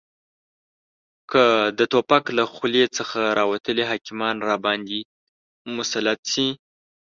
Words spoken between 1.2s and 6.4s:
که د توپک له خولې څخه راوتلي حاکمان راباندې مسلط